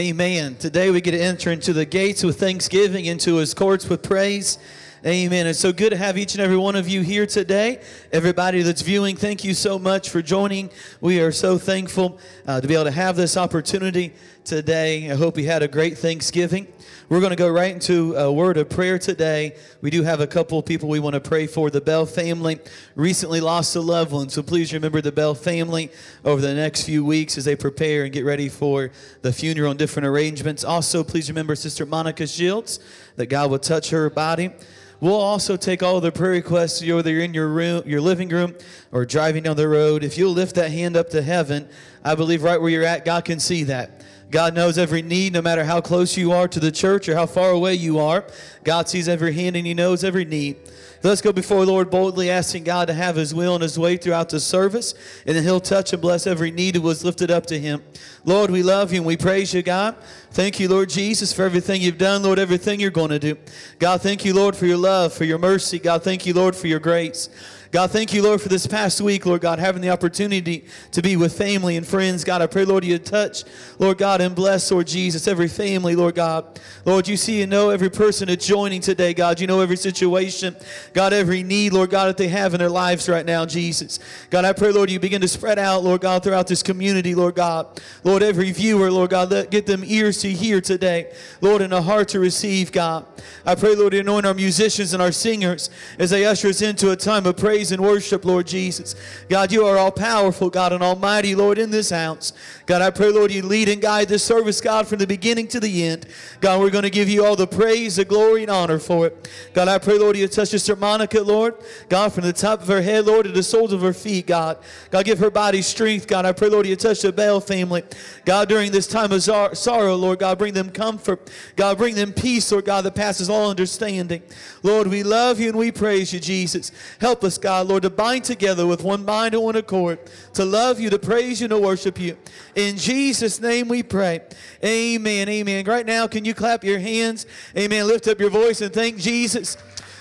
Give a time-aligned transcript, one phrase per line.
[0.00, 0.56] Amen.
[0.56, 4.56] Today we get to enter into the gates with thanksgiving, into his courts with praise.
[5.04, 5.46] Amen.
[5.46, 7.82] It's so good to have each and every one of you here today.
[8.10, 10.70] Everybody that's viewing, thank you so much for joining.
[11.02, 14.14] We are so thankful uh, to be able to have this opportunity
[14.50, 15.08] today.
[15.08, 16.66] I hope you had a great Thanksgiving.
[17.08, 19.54] We're going to go right into a word of prayer today.
[19.80, 21.70] We do have a couple of people we want to pray for.
[21.70, 22.58] The Bell family
[22.96, 25.92] recently lost a loved one, so please remember the Bell family
[26.24, 28.90] over the next few weeks as they prepare and get ready for
[29.22, 30.64] the funeral and different arrangements.
[30.64, 32.80] Also, please remember Sister Monica Shields,
[33.14, 34.50] that God will touch her body.
[34.98, 38.56] We'll also take all the prayer requests, whether you're in your room, your living room,
[38.90, 40.02] or driving down the road.
[40.02, 41.68] If you'll lift that hand up to heaven,
[42.04, 43.99] I believe right where you're at, God can see that.
[44.30, 47.26] God knows every need, no matter how close you are to the church or how
[47.26, 48.24] far away you are.
[48.62, 50.56] God sees every hand and He knows every need.
[51.02, 53.96] Let's go before the Lord boldly, asking God to have His will and His way
[53.96, 54.94] throughout the service,
[55.26, 57.82] and then He'll touch and bless every need that was lifted up to Him.
[58.24, 59.96] Lord, we love you and we praise you, God.
[60.30, 63.36] Thank you, Lord Jesus, for everything you've done, Lord, everything you're going to do.
[63.78, 65.78] God, thank you, Lord, for your love, for your mercy.
[65.78, 67.30] God, thank you, Lord, for your grace.
[67.72, 71.14] God, thank you, Lord, for this past week, Lord God, having the opportunity to be
[71.14, 72.24] with family and friends.
[72.24, 73.44] God, I pray, Lord, you touch,
[73.78, 76.58] Lord God, and bless, Lord Jesus, every family, Lord God.
[76.84, 79.38] Lord, you see and know every person that's joining today, God.
[79.38, 80.56] You know every situation,
[80.94, 84.00] God, every need, Lord God, that they have in their lives right now, Jesus.
[84.30, 87.36] God, I pray, Lord, you begin to spread out, Lord God, throughout this community, Lord
[87.36, 87.80] God.
[88.02, 91.82] Lord, every viewer, Lord God, let, get them ears to hear today, Lord, and a
[91.82, 93.06] heart to receive, God.
[93.46, 95.70] I pray, Lord, you anoint our musicians and our singers
[96.00, 98.94] as they usher us into a time of praise praise and worship, Lord Jesus.
[99.28, 102.32] God, you are all powerful, God, and almighty, Lord, in this house.
[102.64, 105.60] God, I pray, Lord, you lead and guide this service, God, from the beginning to
[105.60, 106.06] the end.
[106.40, 109.28] God, we're going to give you all the praise, the glory, and honor for it.
[109.52, 111.54] God, I pray, Lord, you touch Sister Monica, Lord.
[111.90, 114.56] God, from the top of her head, Lord, to the soles of her feet, God.
[114.90, 116.24] God, give her body strength, God.
[116.24, 117.82] I pray, Lord, you touch the Bell family.
[118.24, 121.30] God, during this time of sorrow, Lord, God, bring them comfort.
[121.56, 124.22] God, bring them peace, Lord God, that passes all understanding.
[124.62, 126.72] Lord, we love you and we praise you, Jesus.
[127.00, 127.49] Help us, God.
[127.50, 129.98] God, Lord, to bind together with one mind and one accord,
[130.34, 132.16] to love you, to praise you, to worship you.
[132.54, 134.20] In Jesus' name we pray.
[134.64, 135.28] Amen.
[135.28, 135.64] Amen.
[135.64, 137.26] Right now, can you clap your hands?
[137.58, 137.88] Amen.
[137.88, 139.56] Lift up your voice and thank Jesus.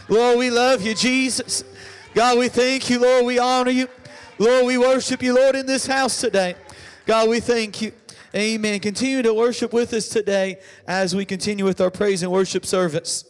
[0.07, 1.63] Lord, we love you, Jesus.
[2.13, 3.25] God, we thank you, Lord.
[3.25, 3.87] We honor you.
[4.37, 6.53] Lord, we worship you, Lord, in this house today.
[7.07, 7.93] God, we thank you.
[8.35, 8.79] Amen.
[8.79, 13.28] Continue to worship with us today as we continue with our praise and worship service.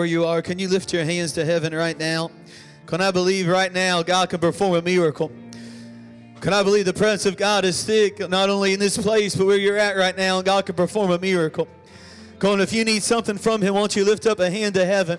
[0.00, 0.40] Where you are.
[0.40, 2.30] Can you lift your hands to heaven right now?
[2.86, 5.30] Can I believe right now God can perform a miracle?
[6.40, 9.46] Can I believe the presence of God is thick, not only in this place, but
[9.46, 11.68] where you're at right now, and God can perform a miracle?
[12.38, 14.86] Come on, if you need something from Him, won't you lift up a hand to
[14.86, 15.18] heaven?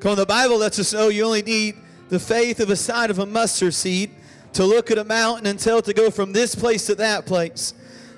[0.00, 1.76] Come on, the Bible lets us know you only need
[2.08, 4.10] the faith of a side of a mustard seed
[4.54, 7.24] to look at a mountain and tell it to go from this place to that
[7.24, 7.72] place.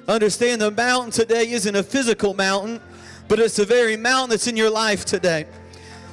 [0.09, 2.81] Understand the mountain today isn't a physical mountain,
[3.28, 5.46] but it's the very mountain that's in your life today.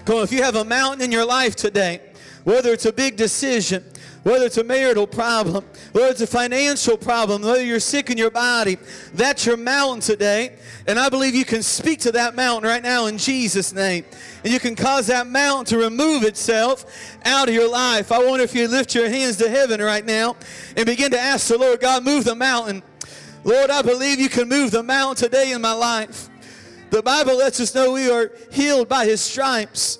[0.05, 2.01] Come on, if you have a mountain in your life today,
[2.43, 3.83] whether it's a big decision,
[4.25, 8.31] whether it's a marital problem, whether it's a financial problem, whether you're sick in your
[8.31, 8.77] body,
[9.13, 10.55] that's your mountain today.
[10.87, 14.03] And I believe you can speak to that mountain right now in Jesus' name.
[14.43, 16.85] And you can cause that mountain to remove itself
[17.23, 18.11] out of your life.
[18.11, 20.35] I wonder if you lift your hands to heaven right now
[20.75, 22.81] and begin to ask the Lord, God, move the mountain.
[23.43, 26.29] Lord, I believe you can move the mountain today in my life.
[26.89, 29.99] The Bible lets us know we are healed by his stripes.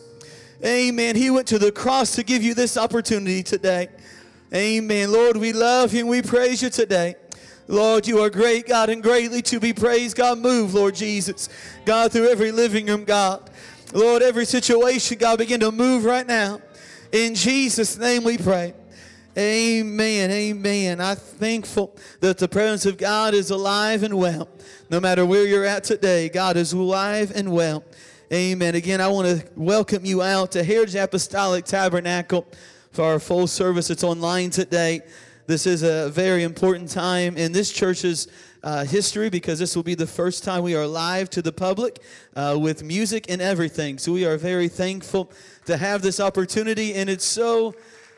[0.64, 1.16] Amen.
[1.16, 3.90] He went to the cross to give you this opportunity today.
[4.54, 5.12] Amen.
[5.12, 7.16] Lord, we love you and we praise you today.
[7.68, 10.16] Lord, you are great, God, and greatly to be praised.
[10.16, 11.50] God, move, Lord Jesus.
[11.84, 13.50] God, through every living room, God.
[13.92, 16.62] Lord, every situation, God, begin to move right now.
[17.12, 18.74] In Jesus' name we pray.
[19.38, 20.32] Amen.
[20.32, 21.02] Amen.
[21.02, 24.48] I'm thankful that the presence of God is alive and well.
[24.90, 27.84] No matter where you're at today, God is alive and well.
[28.32, 28.76] Amen.
[28.76, 32.48] Again, I want to welcome you out to Heritage Apostolic Tabernacle
[32.92, 33.90] for our full service.
[33.90, 35.02] It's online today.
[35.48, 38.30] This is a very important time in this church's
[38.64, 42.00] uh, history because this will be the first time we are live to the public
[42.38, 43.98] uh, with music and everything.
[43.98, 45.30] So we are very thankful
[45.66, 47.76] to have this opportunity, and it's so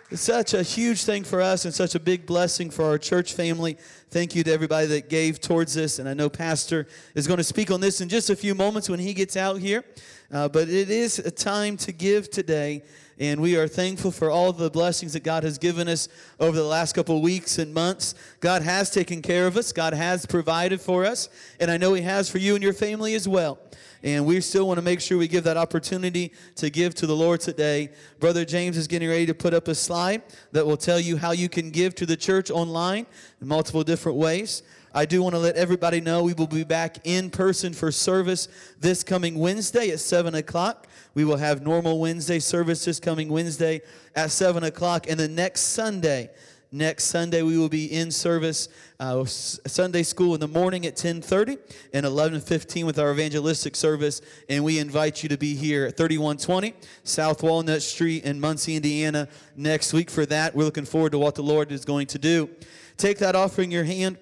[0.09, 3.33] it's such a huge thing for us and such a big blessing for our church
[3.33, 3.77] family.
[4.09, 5.99] Thank you to everybody that gave towards this.
[5.99, 8.87] And I know Pastor is going to speak on this in just a few moments
[8.87, 9.83] when he gets out here.
[10.31, 12.83] Uh, but it is a time to give today.
[13.19, 16.07] And we are thankful for all the blessings that God has given us
[16.39, 18.13] over the last couple of weeks and months.
[18.41, 21.27] God has taken care of us, God has provided for us.
[21.59, 23.57] And I know He has for you and your family as well.
[24.03, 27.15] And we still want to make sure we give that opportunity to give to the
[27.15, 27.89] Lord today.
[28.19, 31.31] Brother James is getting ready to put up a slide that will tell you how
[31.31, 33.07] you can give to the church online
[33.41, 34.61] in multiple different ways.
[34.93, 38.47] I do want to let everybody know we will be back in person for service
[38.79, 40.87] this coming Wednesday at 7 o'clock.
[41.17, 43.81] We will have normal Wednesday service this coming Wednesday
[44.15, 45.09] at 7 o'clock.
[45.09, 46.29] And the next Sunday,
[46.71, 48.67] next sunday we will be in service
[48.99, 51.57] uh, sunday school in the morning at 10.30
[51.93, 56.73] and 11.15 with our evangelistic service and we invite you to be here at 3120
[57.05, 61.35] south walnut street in muncie indiana next week for that we're looking forward to what
[61.35, 62.49] the lord is going to do
[62.97, 64.17] take that offering in your hand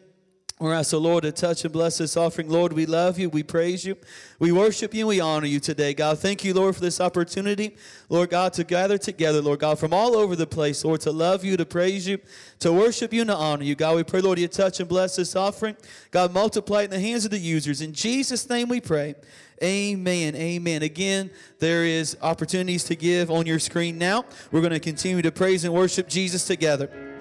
[0.58, 2.50] we're asking the Lord to touch and bless this offering.
[2.50, 3.30] Lord, we love you.
[3.30, 3.98] We praise you.
[4.40, 6.20] We worship you and we honor you today, God.
[6.20, 7.76] Thank you, Lord, for this opportunity,
[8.08, 11.44] Lord God, to gather together, Lord God, from all over the place, Lord, to love
[11.44, 12.20] you, to praise you,
[12.60, 13.76] to worship you, and to honor you.
[13.76, 15.76] God, we pray, Lord, you touch and bless this offering.
[16.12, 17.82] God, multiply it in the hands of the users.
[17.82, 19.16] In Jesus' name we pray.
[19.62, 20.38] Amen.
[20.38, 20.84] Amen.
[20.84, 24.24] Again, there is opportunities to give on your screen now.
[24.54, 27.15] We're going to continue to praise and worship Jesus together.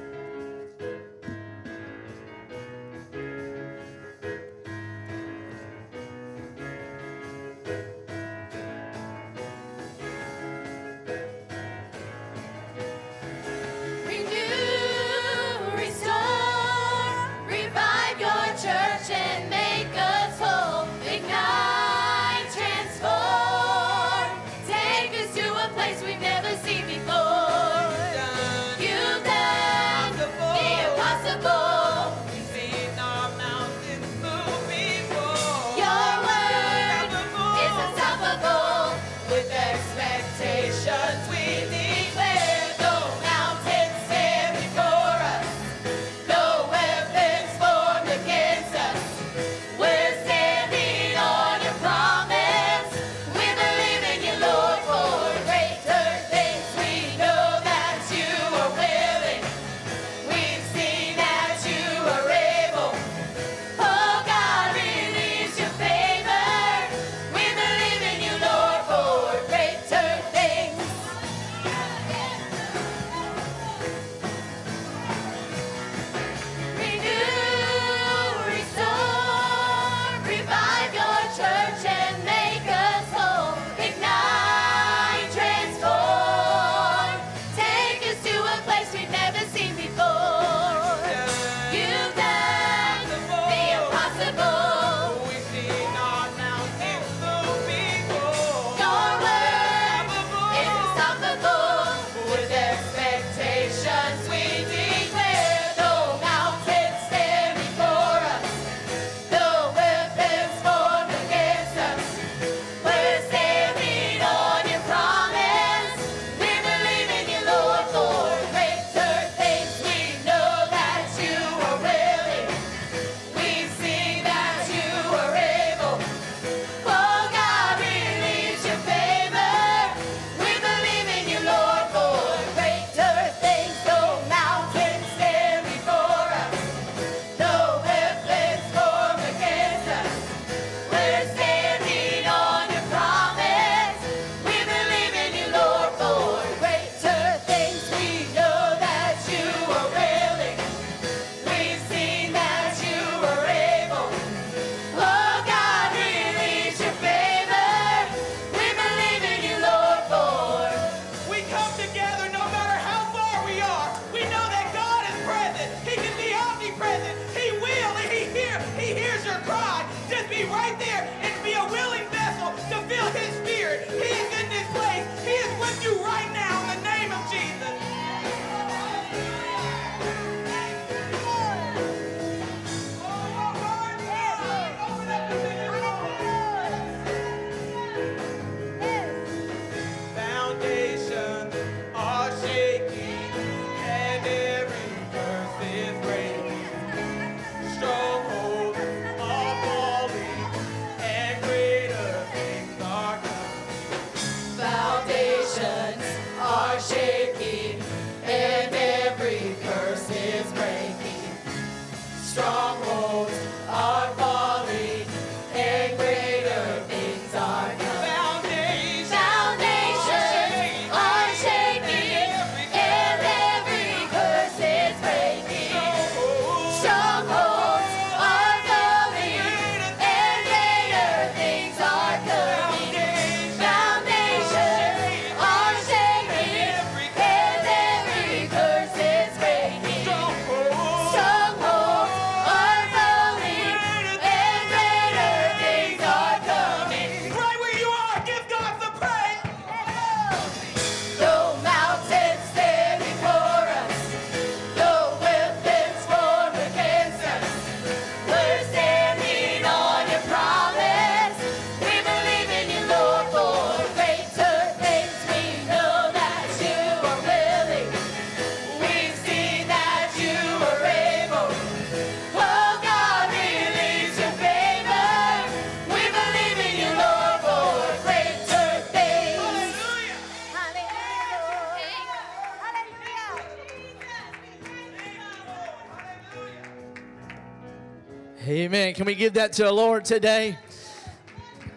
[289.24, 290.58] Give that to the Lord today?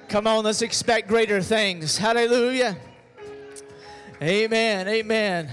[0.10, 1.98] Come on, let's expect greater things.
[1.98, 2.76] Hallelujah.
[4.22, 4.86] Amen.
[4.90, 5.50] Amen.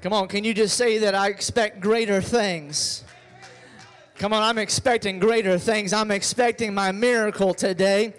[0.00, 3.02] Come on, can you just say that I expect greater things?
[4.16, 5.92] Come on, I'm expecting greater things.
[5.92, 8.14] I'm expecting my miracle today.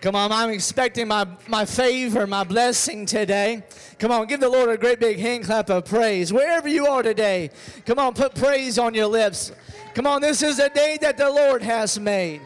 [0.00, 3.64] Come on, I'm expecting my, my favor, my blessing today.
[3.98, 6.32] Come on, give the Lord a great big hand clap of praise.
[6.32, 7.50] Wherever you are today,
[7.84, 9.50] come on, put praise on your lips.
[9.92, 12.40] Come on, this is a day that the Lord has made.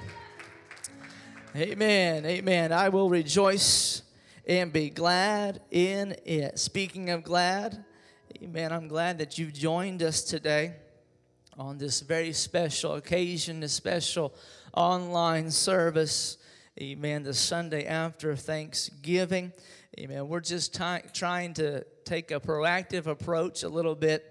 [1.56, 2.72] Amen, amen.
[2.72, 4.02] I will rejoice
[4.44, 6.58] and be glad in it.
[6.58, 7.84] Speaking of glad,
[8.42, 10.74] amen, I'm glad that you've joined us today
[11.56, 14.34] on this very special occasion, this special
[14.76, 16.38] online service.
[16.82, 17.22] Amen.
[17.22, 19.52] The Sunday after Thanksgiving.
[19.96, 20.26] Amen.
[20.26, 24.28] We're just trying to take a proactive approach a little bit.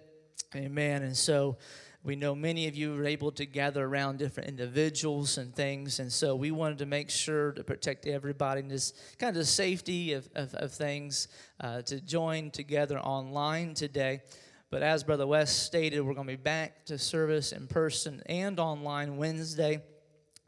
[0.54, 1.04] Amen.
[1.04, 1.56] And so
[2.04, 6.00] we know many of you were able to gather around different individuals and things.
[6.00, 9.46] And so we wanted to make sure to protect everybody in this kind of the
[9.46, 11.30] safety of, of, of things
[11.62, 14.22] uh, to join together online today.
[14.70, 18.60] But as Brother West stated, we're going to be back to service in person and
[18.60, 19.82] online Wednesday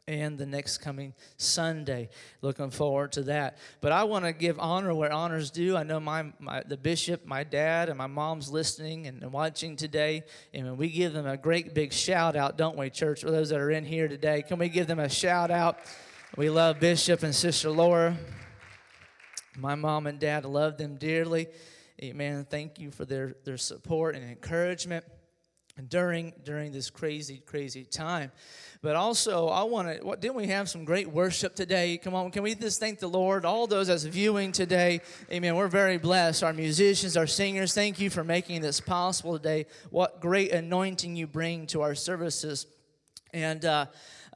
[0.08, 2.08] and the next coming Sunday.
[2.40, 3.58] Looking forward to that.
[3.80, 5.76] But I want to give honor where honor's due.
[5.76, 10.22] I know my, my the bishop, my dad, and my mom's listening and watching today.
[10.54, 13.22] And we give them a great big shout out, don't we, church?
[13.22, 15.78] For those that are in here today, can we give them a shout out?
[16.36, 18.16] We love Bishop and Sister Laura.
[19.58, 21.48] My mom and dad love them dearly.
[22.00, 22.46] Amen.
[22.48, 25.04] Thank you for their, their support and encouragement
[25.88, 28.32] during during this crazy crazy time.
[28.82, 31.98] But also i want to what didn't we have some great worship today?
[31.98, 33.44] Come on can we just thank the lord?
[33.44, 36.42] All those that's viewing today amen we're very blessed.
[36.42, 39.66] Our musicians our singers thank you for making this possible today.
[39.90, 42.66] What great anointing you bring to our services.
[43.34, 43.86] And uh,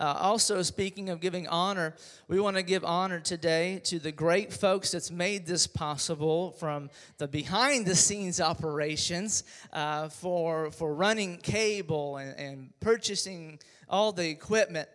[0.00, 1.94] uh, also, speaking of giving honor,
[2.26, 6.88] we want to give honor today to the great folks that's made this possible from
[7.18, 13.58] the behind the scenes operations uh, for, for running cable and, and purchasing
[13.90, 14.88] all the equipment.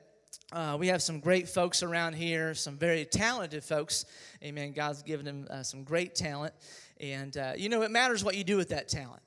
[0.52, 4.06] Uh, we have some great folks around here, some very talented folks.
[4.44, 4.72] Amen.
[4.72, 6.54] God's given them uh, some great talent.
[7.00, 9.22] And, uh, you know, it matters what you do with that talent.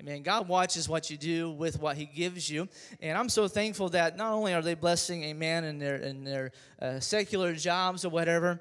[0.00, 0.22] Amen.
[0.22, 2.68] God watches what you do with what He gives you,
[3.00, 6.24] and I'm so thankful that not only are they blessing a man in their in
[6.24, 6.50] their
[6.82, 8.60] uh, secular jobs or whatever,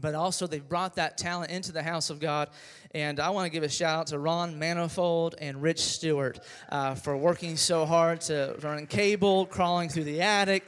[0.00, 2.50] but also they've brought that talent into the house of God.
[2.94, 6.94] And I want to give a shout out to Ron Manifold and Rich Stewart uh,
[6.94, 10.64] for working so hard to run cable, crawling through the attic.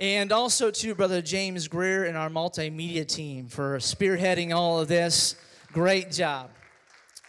[0.00, 5.36] And also to Brother James Greer and our multimedia team for spearheading all of this.
[5.72, 6.50] Great job.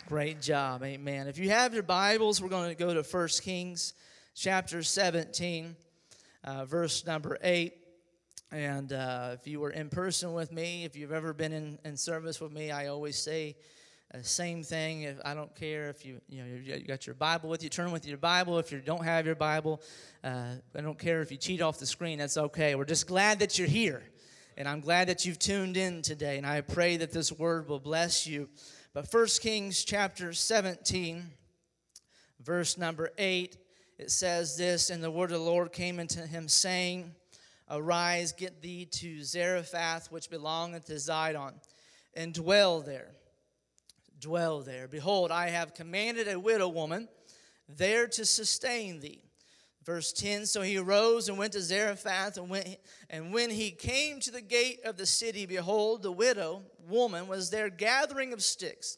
[0.08, 0.84] Great job.
[0.84, 1.28] Amen.
[1.28, 3.96] If you have your Bibles, we're going to go to 1 Kings
[4.36, 5.76] chapter 17,
[6.44, 7.74] uh, verse number 8.
[8.52, 11.98] And uh, if you were in person with me, if you've ever been in, in
[11.98, 13.56] service with me, I always say
[14.14, 15.02] the same thing.
[15.02, 17.92] If, I don't care if you, you, know, you got your Bible with you, turn
[17.92, 18.60] with your Bible.
[18.60, 19.82] If you don't have your Bible,
[20.24, 22.76] uh, I don't care if you cheat off the screen, that's okay.
[22.76, 24.04] We're just glad that you're here.
[24.56, 26.38] And I'm glad that you've tuned in today.
[26.38, 28.50] And I pray that this word will bless you.
[28.96, 31.26] But 1 Kings chapter 17,
[32.40, 33.58] verse number 8,
[33.98, 37.14] it says this And the word of the Lord came unto him, saying,
[37.70, 41.56] Arise, get thee to Zarephath, which belongeth to Zidon,
[42.14, 43.12] and dwell there.
[44.18, 44.88] Dwell there.
[44.88, 47.10] Behold, I have commanded a widow woman
[47.68, 49.26] there to sustain thee.
[49.84, 52.78] Verse 10 So he arose and went to Zarephath, and, went,
[53.10, 57.50] and when he came to the gate of the city, behold, the widow woman was
[57.50, 58.98] there gathering of sticks.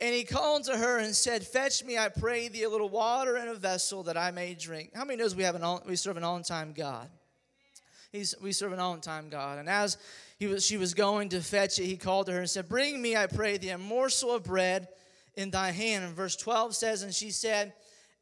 [0.00, 3.36] And he called to her and said, Fetch me, I pray thee, a little water
[3.36, 4.92] in a vessel that I may drink.
[4.94, 7.08] How many knows we have an all, we serve an on-time God?
[8.10, 9.58] He's, we serve an on-time God.
[9.58, 9.98] And as
[10.38, 13.00] he was, she was going to fetch it, he called to her and said, Bring
[13.00, 14.88] me, I pray thee, a morsel of bread
[15.36, 16.04] in thy hand.
[16.04, 17.74] And verse 12 says, And she said,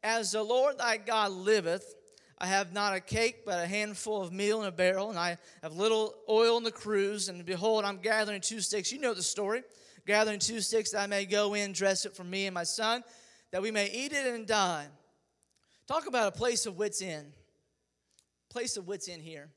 [0.03, 1.95] As the Lord thy God liveth,
[2.41, 5.37] I have not a cake, but a handful of meal in a barrel, and I
[5.61, 7.27] have little oil in the cruse.
[7.27, 8.91] And behold, I'm gathering two sticks.
[8.91, 9.63] You know the story
[10.09, 13.03] gathering two sticks that I may go in, dress it for me and my son,
[13.51, 14.87] that we may eat it and die.
[15.87, 17.31] Talk about a place of wits in.
[18.49, 19.49] Place of wits in here.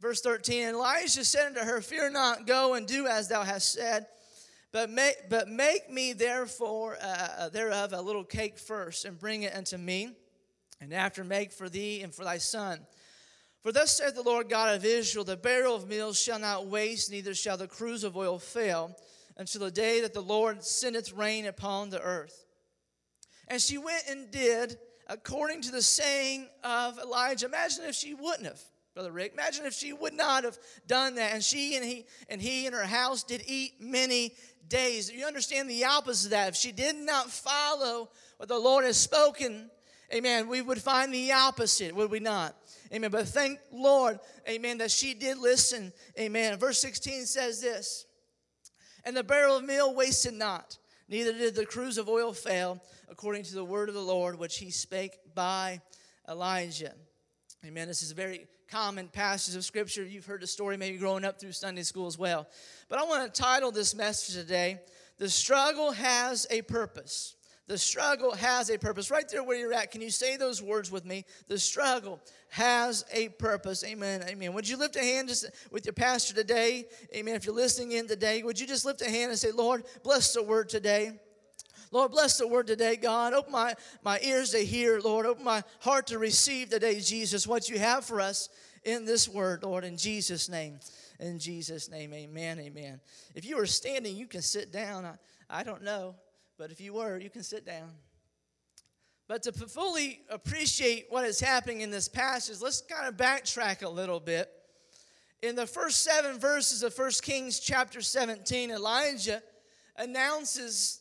[0.00, 3.72] Verse 13, and Elijah said unto her, Fear not, go and do as thou hast
[3.72, 4.06] said,
[4.72, 9.42] but make, but make me therefore uh, uh thereof a little cake first, and bring
[9.42, 10.16] it unto me,
[10.80, 12.80] and after make for thee and for thy son.
[13.62, 17.10] For thus saith the Lord God of Israel, the barrel of meal shall not waste,
[17.10, 18.96] neither shall the cruse of oil fail
[19.36, 22.44] until the day that the Lord sendeth rain upon the earth.
[23.48, 27.46] And she went and did according to the saying of Elijah.
[27.46, 28.60] Imagine if she wouldn't have.
[28.94, 29.34] Brother Rick.
[29.34, 32.74] Imagine if she would not have done that, and she and he and he and
[32.74, 34.34] her house did eat many
[34.66, 35.08] days.
[35.08, 36.48] You understand the opposite of that.
[36.48, 39.70] If she did not follow what the Lord has spoken,
[40.12, 42.56] amen, we would find the opposite, would we not?
[42.92, 43.10] Amen.
[43.10, 44.18] But thank Lord,
[44.48, 45.92] amen, that she did listen.
[46.18, 46.58] Amen.
[46.58, 48.06] Verse 16 says this
[49.04, 53.44] And the barrel of meal wasted not, neither did the cruse of oil fail, according
[53.44, 55.80] to the word of the Lord, which he spake by
[56.28, 56.94] Elijah.
[57.64, 57.88] Amen.
[57.88, 60.04] This is a very common passage of scripture.
[60.04, 62.46] You've heard the story maybe growing up through Sunday school as well.
[62.88, 64.78] But I want to title this message today,
[65.16, 67.34] The Struggle Has a Purpose.
[67.68, 69.10] The struggle has a purpose.
[69.10, 71.26] Right there where you're at, can you say those words with me?
[71.48, 73.84] The struggle has a purpose.
[73.84, 74.24] Amen.
[74.26, 74.54] Amen.
[74.54, 76.86] Would you lift a hand just with your pastor today?
[77.14, 77.34] Amen.
[77.34, 80.32] If you're listening in today, would you just lift a hand and say, Lord, bless
[80.32, 81.12] the word today.
[81.90, 83.34] Lord, bless the word today, God.
[83.34, 85.26] Open my, my ears to hear, Lord.
[85.26, 88.48] Open my heart to receive today, Jesus, what you have for us
[88.84, 90.80] in this word, Lord, in Jesus' name.
[91.20, 93.00] In Jesus' name, amen, amen.
[93.34, 95.04] If you are standing, you can sit down.
[95.04, 95.14] I,
[95.50, 96.14] I don't know,
[96.58, 97.90] but if you were, you can sit down.
[99.28, 103.88] But to fully appreciate what is happening in this passage, let's kind of backtrack a
[103.88, 104.50] little bit.
[105.42, 109.42] In the first seven verses of 1 Kings chapter 17, Elijah
[109.96, 111.00] announces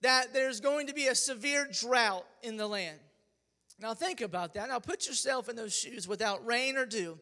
[0.00, 2.98] that there's going to be a severe drought in the land.
[3.78, 4.68] Now, think about that.
[4.68, 7.18] Now, put yourself in those shoes without rain or dew.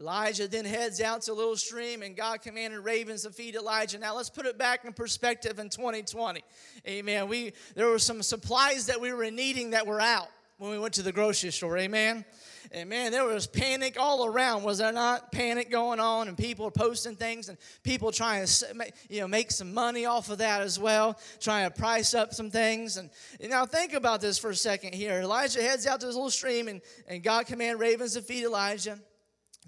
[0.00, 3.98] Elijah then heads out to a little stream, and God commanded ravens to feed Elijah.
[3.98, 6.44] Now, let's put it back in perspective in 2020.
[6.86, 7.28] Amen.
[7.28, 10.94] We, there were some supplies that we were needing that were out when we went
[10.94, 11.78] to the grocery store.
[11.78, 12.24] Amen.
[12.70, 14.62] And man, there was panic all around.
[14.62, 16.28] Was there not panic going on?
[16.28, 20.30] And people are posting things, and people trying to you know make some money off
[20.30, 22.98] of that as well, trying to price up some things.
[22.98, 25.20] And you now think about this for a second here.
[25.20, 28.98] Elijah heads out to this little stream, and, and God command ravens to feed Elijah.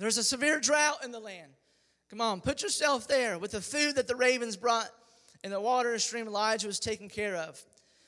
[0.01, 1.53] There's a severe drought in the land.
[2.09, 4.89] Come on, put yourself there with the food that the ravens brought
[5.45, 7.63] and the water stream Elijah was taken care of.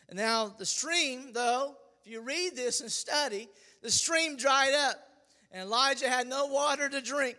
[0.09, 3.47] And now the stream, though, if you read this and study,
[3.83, 4.97] the stream dried up,
[5.51, 7.37] and Elijah had no water to drink.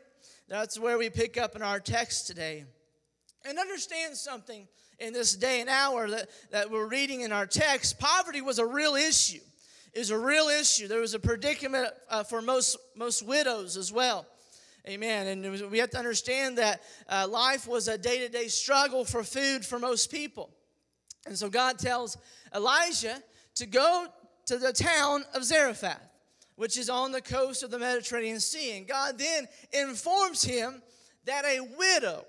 [0.48, 2.66] That's where we pick up in our text today.
[3.46, 4.68] And understand something
[5.00, 8.66] in this day and hour that, that we're reading in our text poverty was a
[8.68, 9.42] real issue.
[9.94, 10.88] It was a real issue.
[10.88, 14.28] There was a predicament uh, for most, most widows as well.
[14.88, 15.28] Amen.
[15.28, 19.24] And we have to understand that uh, life was a day to day struggle for
[19.24, 20.50] food for most people.
[21.26, 22.18] And so God tells
[22.54, 23.24] Elijah
[23.56, 24.08] to go
[24.48, 26.10] to the town of Zarephath
[26.56, 28.78] which is on the coast of the Mediterranean Sea.
[28.78, 30.82] And God then informs him
[31.26, 32.26] that a widow,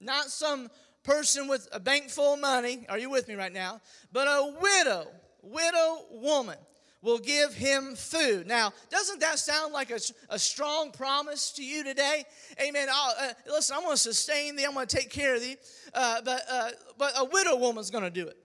[0.00, 0.70] not some
[1.02, 3.80] person with a bank full of money, are you with me right now?
[4.12, 5.08] But a widow,
[5.42, 6.58] widow woman
[7.02, 8.46] will give him food.
[8.46, 12.24] Now, doesn't that sound like a, a strong promise to you today?
[12.60, 12.88] Amen.
[12.92, 14.64] Uh, listen, I'm going to sustain thee.
[14.64, 15.56] I'm going to take care of thee.
[15.94, 18.36] Uh, but, uh, but a widow woman's going to do it.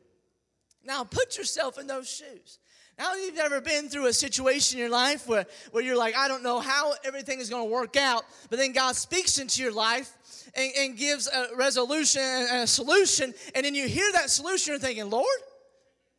[0.85, 2.59] Now, put yourself in those shoes.
[2.99, 6.27] Now, you've ever been through a situation in your life where, where you're like, I
[6.27, 9.71] don't know how everything is going to work out, but then God speaks into your
[9.71, 10.11] life
[10.53, 14.79] and, and gives a resolution and a solution, and then you hear that solution, you're
[14.79, 15.25] thinking, Lord,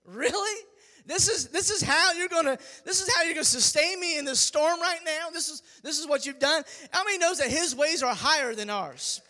[0.05, 0.65] really?
[1.07, 4.25] This is this is how you're gonna this is how you're gonna sustain me in
[4.25, 5.29] this storm right now.
[5.31, 6.63] This is this is what you've done.
[6.91, 9.21] How many knows that His ways are higher than ours?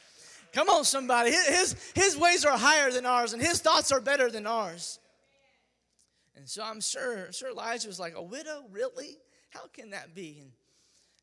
[0.52, 1.32] Come on, somebody.
[1.32, 5.00] His His ways are higher than ours, and His thoughts are better than ours.
[6.36, 8.64] And so I'm sure, sure Elijah was like, a widow?
[8.70, 9.18] Really?
[9.50, 10.38] How can that be?
[10.40, 10.50] And,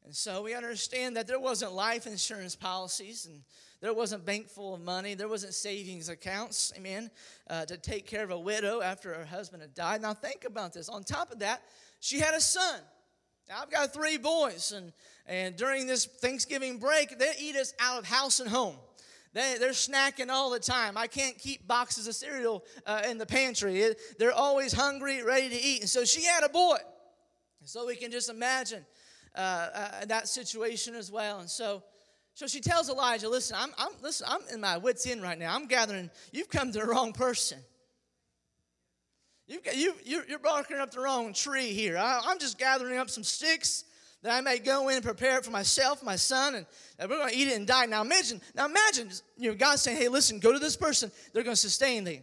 [0.06, 3.42] and so we understand that there wasn't life insurance policies and
[3.82, 5.16] there wasn't bank full of money.
[5.16, 7.10] There wasn't savings accounts, amen,
[7.50, 10.02] uh, to take care of a widow after her husband had died.
[10.02, 10.88] Now think about this.
[10.88, 11.64] On top of that,
[12.00, 12.80] she had a son.
[13.50, 14.94] Now I've got three boys, and,
[15.26, 18.76] and during this Thanksgiving break, they eat us out of house and home.
[19.34, 20.98] They, they're snacking all the time.
[20.98, 23.82] I can't keep boxes of cereal uh, in the pantry.
[23.82, 25.82] It, they're always hungry, ready to eat.
[25.82, 26.78] And so she had a boy.
[27.64, 28.86] So we can just imagine
[29.36, 29.40] uh,
[29.74, 31.40] uh, that situation as well.
[31.40, 31.84] And so,
[32.34, 34.28] so she tells Elijah, "Listen, I'm, I'm listen.
[34.30, 35.54] I'm in my wits end right now.
[35.54, 36.10] I'm gathering.
[36.32, 37.60] You've come to the wrong person.
[39.48, 41.98] You've you, you're, you're barking up the wrong tree here.
[41.98, 43.84] I, I'm just gathering up some sticks
[44.24, 46.66] that I may go in and prepare it for myself, my son, and
[47.00, 47.86] we're going to eat it and die.
[47.86, 51.12] Now imagine, now imagine, you know, God saying, "Hey, listen, go to this person.
[51.34, 52.22] They're going to sustain thee."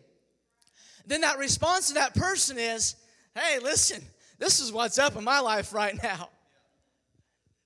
[1.07, 2.97] Then that response to that person is,
[3.35, 4.03] "Hey, listen,
[4.39, 6.31] this is what's up in my life right now."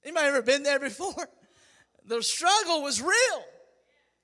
[0.05, 1.15] Anybody ever been there before?
[2.07, 3.45] The struggle was real.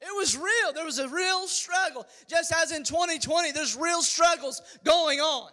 [0.00, 0.72] It was real.
[0.74, 2.06] There was a real struggle.
[2.28, 5.50] Just as in 2020, there's real struggles going on.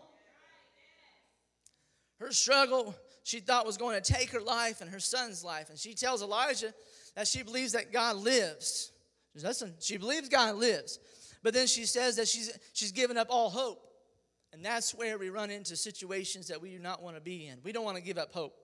[2.19, 5.69] Her struggle, she thought was going to take her life and her son's life.
[5.69, 6.73] And she tells Elijah
[7.15, 8.91] that she believes that God lives.
[9.35, 10.99] Listen, she believes God lives.
[11.43, 13.81] But then she says that she's, she's given up all hope.
[14.53, 17.59] And that's where we run into situations that we do not want to be in.
[17.63, 18.55] We don't want to give up hope.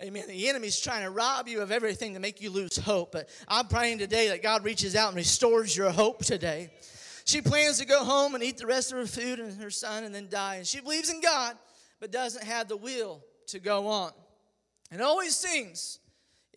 [0.00, 0.24] Amen.
[0.26, 3.12] The enemy's trying to rob you of everything to make you lose hope.
[3.12, 6.70] But I'm praying today that God reaches out and restores your hope today.
[7.24, 10.04] She plans to go home and eat the rest of her food and her son
[10.04, 10.56] and then die.
[10.56, 11.56] And she believes in God,
[12.00, 14.12] but doesn't have the will to go on.
[14.90, 16.00] And it always seems,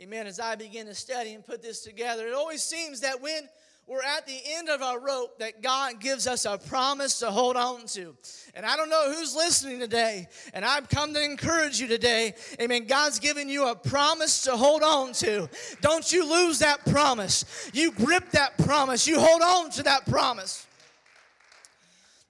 [0.01, 3.47] amen, as I begin to study and put this together, it always seems that when
[3.87, 7.55] we're at the end of our rope that God gives us a promise to hold
[7.55, 8.15] on to.
[8.55, 12.33] And I don't know who's listening today, and I've come to encourage you today.
[12.59, 12.85] Amen.
[12.85, 15.49] God's given you a promise to hold on to.
[15.81, 17.69] Don't you lose that promise.
[17.73, 20.65] You grip that promise, you hold on to that promise.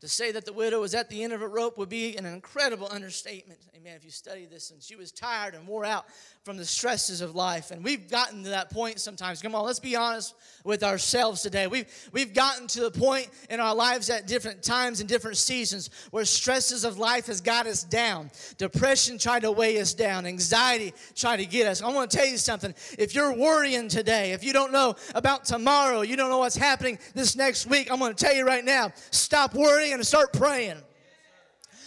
[0.05, 2.27] To say that the widow was at the end of a rope would be an
[2.27, 3.59] incredible understatement.
[3.75, 3.95] Amen.
[3.95, 6.05] If you study this, and she was tired and wore out
[6.43, 7.71] from the stresses of life.
[7.71, 9.41] And we've gotten to that point sometimes.
[9.41, 11.65] Come on, let's be honest with ourselves today.
[11.65, 15.89] We've, we've gotten to the point in our lives at different times and different seasons
[16.11, 18.29] where stresses of life has got us down.
[18.59, 20.27] Depression tried to weigh us down.
[20.27, 21.81] Anxiety tried to get us.
[21.81, 22.75] I want to tell you something.
[22.99, 26.99] If you're worrying today, if you don't know about tomorrow, you don't know what's happening
[27.15, 30.77] this next week, I'm going to tell you right now, stop worrying and start praying.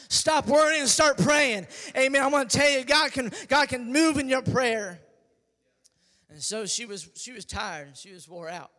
[0.09, 1.67] Stop worrying and start praying.
[1.97, 2.23] Amen.
[2.23, 5.01] I want to tell you, God can, God can move in your prayer.
[6.31, 8.71] And so she was, she was tired and she was wore out.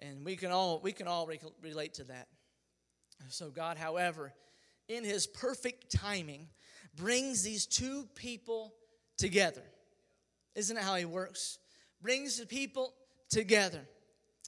[0.00, 2.28] And we can all, we can all re- relate to that.
[3.28, 4.32] So God, however,
[4.88, 6.48] in his perfect timing,
[6.96, 8.74] brings these two people
[9.16, 9.62] together.
[10.54, 11.58] Isn't that how he works?
[12.02, 12.94] Brings the people
[13.28, 13.86] together.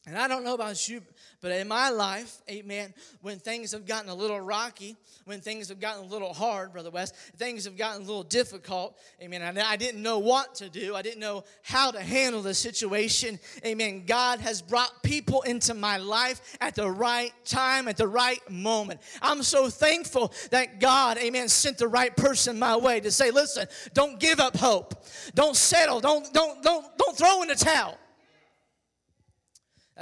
[0.04, 1.00] And I don't know about you,
[1.40, 4.96] but in my life, amen, when things have gotten a little rocky,
[5.26, 8.98] when things have gotten a little hard, Brother West, things have gotten a little difficult,
[9.22, 12.52] amen, and I didn't know what to do, I didn't know how to handle the
[12.52, 14.02] situation, amen.
[14.04, 19.00] God has brought people into my life at the right time, at the right moment.
[19.20, 23.68] I'm so thankful that God, amen, sent the right person my way to say, listen,
[23.94, 25.04] don't give up hope.
[25.36, 26.00] Don't settle.
[26.00, 27.98] Don't, don't, don't, don't throw in the towel.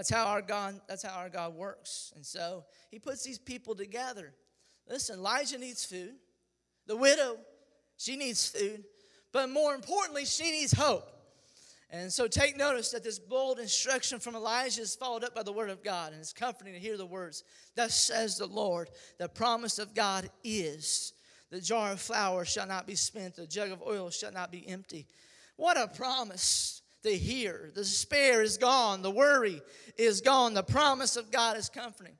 [0.00, 2.10] That's how our God, that's how our God works.
[2.16, 4.32] And so he puts these people together.
[4.88, 6.14] Listen, Elijah needs food.
[6.86, 7.36] The widow,
[7.98, 8.84] she needs food.
[9.30, 11.06] But more importantly, she needs hope.
[11.90, 15.52] And so take notice that this bold instruction from Elijah is followed up by the
[15.52, 16.12] word of God.
[16.12, 17.44] And it's comforting to hear the words,
[17.76, 18.88] Thus says the Lord,
[19.18, 21.12] the promise of God is
[21.50, 24.66] the jar of flour shall not be spent, the jug of oil shall not be
[24.66, 25.06] empty.
[25.56, 27.70] What a promise the hear.
[27.74, 29.02] The despair is gone.
[29.02, 29.62] The worry
[29.96, 30.54] is gone.
[30.54, 32.14] The promise of God is comforting.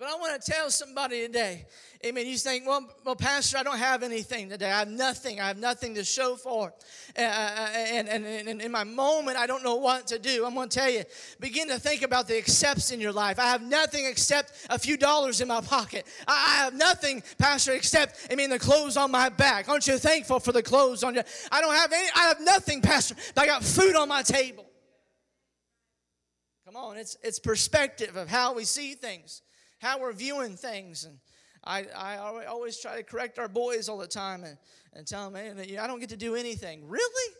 [0.00, 1.66] But I want to tell somebody today,
[2.06, 2.26] amen.
[2.26, 4.72] You think, well, well, Pastor, I don't have anything today.
[4.72, 5.42] I have nothing.
[5.42, 6.72] I have nothing to show for.
[7.18, 10.46] Uh, and, and, and, in my moment, I don't know what to do.
[10.46, 11.02] I'm going to tell you,
[11.38, 13.38] begin to think about the accepts in your life.
[13.38, 16.06] I have nothing except a few dollars in my pocket.
[16.26, 19.68] I, have nothing, Pastor, except, I mean, the clothes on my back.
[19.68, 22.80] Aren't you thankful for the clothes on your I don't have any, I have nothing,
[22.80, 24.64] Pastor, I got food on my table.
[26.64, 29.42] Come on, it's, it's perspective of how we see things
[29.80, 31.04] how we're viewing things.
[31.04, 31.18] And
[31.64, 34.56] I, I always try to correct our boys all the time and,
[34.92, 36.86] and tell them, hey, I don't get to do anything.
[36.88, 37.34] Really?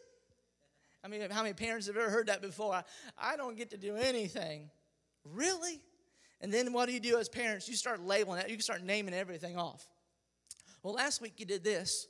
[1.05, 2.75] I mean, how many parents have ever heard that before?
[2.75, 2.83] I,
[3.19, 4.71] I don't get to do anything.
[5.25, 5.81] Really?
[6.41, 7.69] And then what do you do as parents?
[7.69, 9.87] You start labeling it, you start naming everything off.
[10.83, 12.07] Well, last week you did this.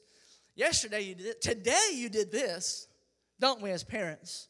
[0.55, 1.41] Yesterday you did it.
[1.41, 2.87] Today you did this.
[3.41, 4.49] Don't we as parents?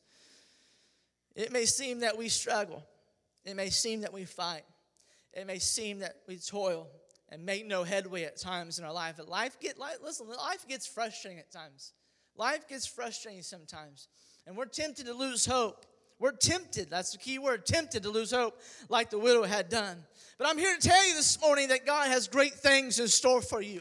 [1.35, 2.85] It may seem that we struggle.
[3.45, 4.65] It may seem that we fight.
[5.33, 6.89] It may seem that we toil
[7.29, 9.15] and make no headway at times in our life.
[9.17, 11.93] But life get life, listen, life gets frustrating at times.
[12.37, 14.09] Life gets frustrating sometimes.
[14.47, 15.87] And we're tempted to lose hope.
[16.19, 18.61] We're tempted, that's the key word, tempted to lose hope
[18.91, 20.05] like the widow had done.
[20.37, 23.41] But I'm here to tell you this morning that God has great things in store
[23.41, 23.81] for you.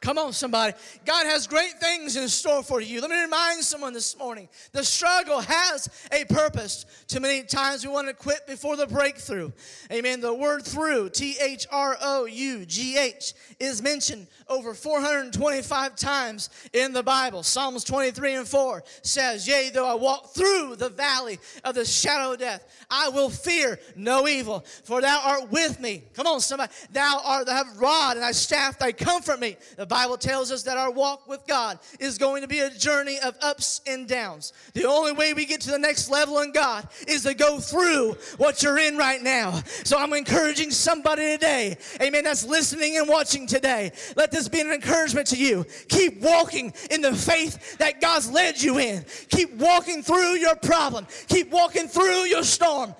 [0.00, 0.72] Come on, somebody.
[1.04, 3.02] God has great things in store for you.
[3.02, 6.86] Let me remind someone this morning the struggle has a purpose.
[7.06, 9.52] Too many times we want to quit before the breakthrough.
[9.92, 10.22] Amen.
[10.22, 16.48] The word through, T H R O U G H, is mentioned over 425 times
[16.72, 17.42] in the Bible.
[17.42, 22.32] Psalms 23 and 4 says, Yea, though I walk through the valley of the shadow
[22.32, 26.04] of death, I will fear no evil, for thou art with me.
[26.14, 26.72] Come on, somebody.
[26.90, 29.58] Thou art thy rod and thy staff, they comfort me.
[29.76, 33.18] The Bible tells us that our walk with God is going to be a journey
[33.18, 34.52] of ups and downs.
[34.72, 38.12] The only way we get to the next level in God is to go through
[38.36, 39.60] what you're in right now.
[39.82, 43.90] So I'm encouraging somebody today, amen, that's listening and watching today.
[44.14, 45.66] Let this be an encouragement to you.
[45.88, 49.04] Keep walking in the faith that God's led you in.
[49.28, 51.04] Keep walking through your problem.
[51.26, 52.94] Keep walking through your storm.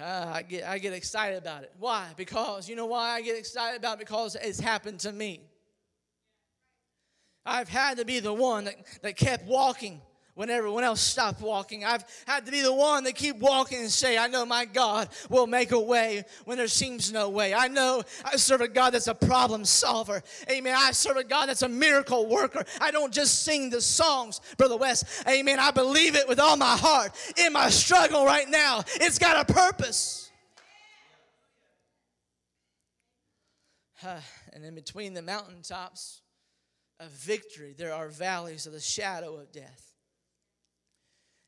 [0.00, 1.72] Ah, I get I get excited about it.
[1.78, 2.08] Why?
[2.16, 4.00] Because you know why I get excited about it?
[4.00, 5.40] Because it's happened to me.
[7.46, 10.00] I've had to be the one that, that kept walking
[10.34, 11.84] when everyone else stopped walking.
[11.84, 15.08] I've had to be the one that keep walking and say, I know my God
[15.28, 17.54] will make a way when there seems no way.
[17.54, 20.22] I know I serve a God that's a problem solver.
[20.50, 20.74] Amen.
[20.76, 22.64] I serve a God that's a miracle worker.
[22.80, 25.04] I don't just sing the songs, Brother West.
[25.28, 25.58] Amen.
[25.60, 27.12] I believe it with all my heart.
[27.36, 30.30] In my struggle right now, it's got a purpose.
[34.52, 36.22] and in between the mountaintops
[37.00, 39.93] of victory, there are valleys of the shadow of death.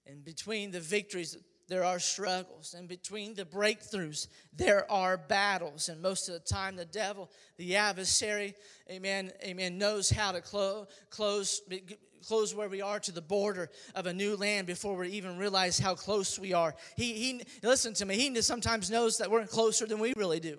[0.06, 1.36] And between the victories,
[1.68, 2.74] there are struggles.
[2.76, 5.88] And between the breakthroughs, there are battles.
[5.88, 8.54] And most of the time, the devil, the adversary,
[8.90, 11.60] amen, amen, knows how to close, close,
[12.26, 15.78] close where we are to the border of a new land before we even realize
[15.78, 16.74] how close we are.
[16.96, 20.58] He, he listen to me, he sometimes knows that we're closer than we really do.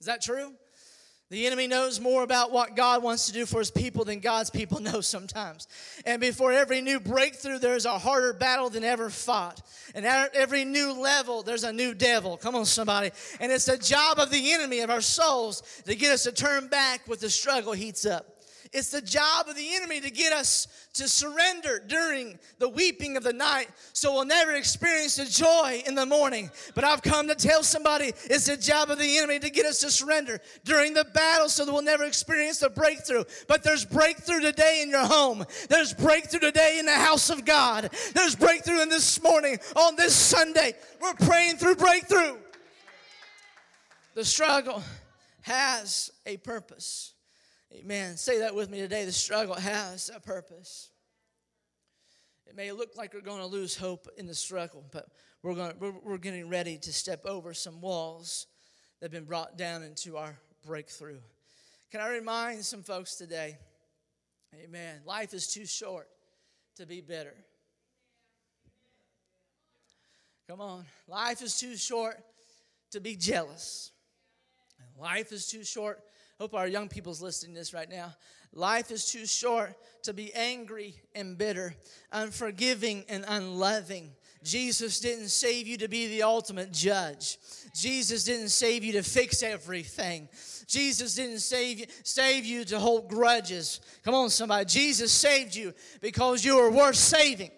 [0.00, 0.54] Is that true?
[1.34, 4.50] The enemy knows more about what God wants to do for his people than God's
[4.50, 5.66] people know sometimes.
[6.06, 9.60] And before every new breakthrough, there's a harder battle than ever fought.
[9.96, 12.36] And at every new level, there's a new devil.
[12.36, 13.10] Come on, somebody.
[13.40, 16.68] And it's the job of the enemy of our souls to get us to turn
[16.68, 18.33] back with the struggle heats up.
[18.74, 23.22] It's the job of the enemy to get us to surrender during the weeping of
[23.22, 26.50] the night so we'll never experience the joy in the morning.
[26.74, 29.78] But I've come to tell somebody it's the job of the enemy to get us
[29.80, 33.22] to surrender during the battle so that we'll never experience the breakthrough.
[33.46, 37.90] But there's breakthrough today in your home, there's breakthrough today in the house of God,
[38.12, 40.74] there's breakthrough in this morning on this Sunday.
[41.00, 42.38] We're praying through breakthrough.
[44.14, 44.82] The struggle
[45.42, 47.13] has a purpose.
[47.74, 48.16] Amen.
[48.16, 49.04] Say that with me today.
[49.04, 50.90] The struggle has a purpose.
[52.46, 55.08] It may look like we're going to lose hope in the struggle, but
[55.42, 58.46] we're, going, we're, we're getting ready to step over some walls
[59.00, 61.18] that have been brought down into our breakthrough.
[61.90, 63.58] Can I remind some folks today?
[64.64, 65.00] Amen.
[65.04, 66.08] Life is too short
[66.76, 67.34] to be bitter.
[70.48, 70.84] Come on.
[71.08, 72.22] Life is too short
[72.92, 73.90] to be jealous.
[74.96, 76.00] Life is too short
[76.38, 78.14] hope our young people's listening this right now.
[78.52, 79.74] Life is too short
[80.04, 81.74] to be angry and bitter,
[82.12, 84.12] unforgiving and unloving.
[84.44, 87.38] Jesus didn't save you to be the ultimate judge.
[87.74, 90.28] Jesus didn't save you to fix everything.
[90.66, 93.80] Jesus didn't save you, save you to hold grudges.
[94.04, 94.66] Come on, somebody.
[94.66, 97.50] Jesus saved you because you were worth saving.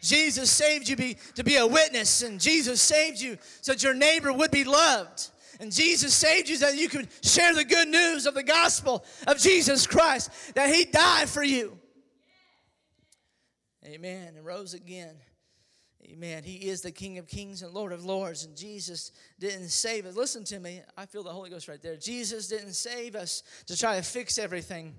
[0.00, 3.94] Jesus saved you be, to be a witness, and Jesus saved you so that your
[3.94, 5.30] neighbor would be loved.
[5.60, 9.04] And Jesus saved you so that you could share the good news of the gospel
[9.26, 11.78] of Jesus Christ, that He died for you.
[13.84, 14.34] Amen.
[14.36, 15.14] And rose again.
[16.04, 16.44] Amen.
[16.44, 20.14] He is the King of Kings and Lord of Lords, and Jesus didn't save us.
[20.14, 20.82] Listen to me.
[20.96, 21.96] I feel the Holy Ghost right there.
[21.96, 24.94] Jesus didn't save us to try to fix everything.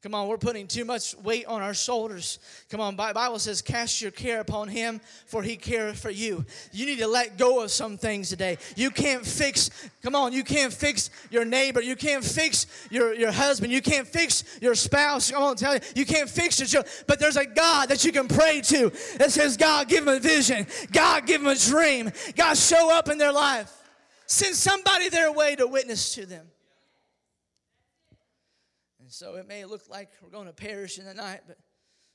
[0.00, 2.38] Come on, we're putting too much weight on our shoulders.
[2.70, 6.44] Come on, Bible says, cast your care upon him, for he careth for you.
[6.70, 8.58] You need to let go of some things today.
[8.76, 9.70] You can't fix,
[10.00, 11.80] come on, you can't fix your neighbor.
[11.80, 13.72] You can't fix your, your husband.
[13.72, 15.32] You can't fix your spouse.
[15.32, 16.92] Come on, tell you, you can't fix your children.
[17.08, 20.20] But there's a God that you can pray to that says, God, give them a
[20.20, 20.64] vision.
[20.92, 22.12] God, give them a dream.
[22.36, 23.72] God, show up in their life.
[24.26, 26.46] Send somebody their way to witness to them.
[29.08, 31.56] And so it may look like we're going to perish in the night, but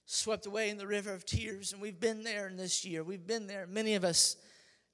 [0.06, 1.74] swept away in the river of tears.
[1.74, 3.04] And we've been there in this year.
[3.04, 3.66] We've been there.
[3.66, 4.36] Many of us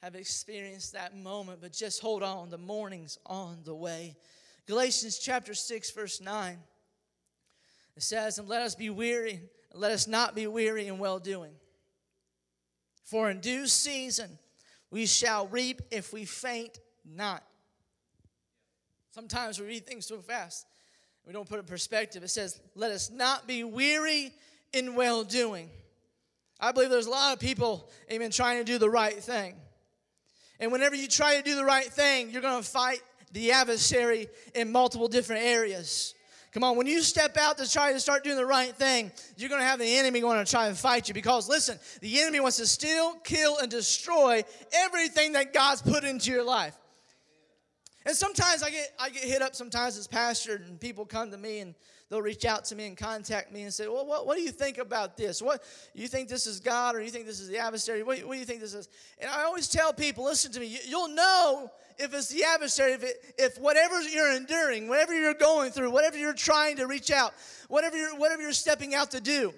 [0.01, 2.51] have experienced that moment, but just hold on.
[2.51, 4.15] The morning's on the way.
[4.65, 6.57] Galatians chapter 6, verse 9.
[7.97, 9.41] It says, And let us be weary,
[9.73, 11.51] let us not be weary in well doing.
[13.03, 14.39] For in due season
[14.89, 17.43] we shall reap if we faint not.
[19.11, 20.65] Sometimes we read things so fast
[21.25, 22.23] we don't put it in perspective.
[22.23, 24.31] It says, Let us not be weary
[24.73, 25.69] in well doing.
[26.59, 29.55] I believe there's a lot of people, amen, trying to do the right thing.
[30.59, 33.01] And whenever you try to do the right thing, you're going to fight
[33.31, 36.15] the adversary in multiple different areas.
[36.51, 39.49] Come on, when you step out to try to start doing the right thing, you're
[39.49, 42.39] going to have the enemy going to try and fight you because listen, the enemy
[42.39, 44.43] wants to steal, kill, and destroy
[44.73, 46.75] everything that God's put into your life.
[48.09, 51.37] And sometimes I get I get hit up sometimes as pastor, and people come to
[51.37, 51.75] me and
[52.09, 54.49] they'll reach out to me and contact me and say, "Well, what, what do you
[54.49, 55.43] think about this?
[55.43, 58.01] What you think this is God, or you think this is the adversary?
[58.01, 58.89] What, what do you think this is?"
[59.19, 60.65] And I always tell people, "Listen to me.
[60.65, 65.35] You, you'll know if it's the adversary, if it, if whatever you're enduring, whatever you're
[65.35, 67.35] going through, whatever you're trying to reach out,
[67.67, 69.53] whatever you're whatever you're stepping out to do."